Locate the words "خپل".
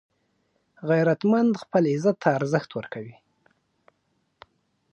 1.63-1.83